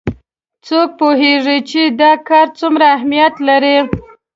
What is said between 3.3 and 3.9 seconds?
لري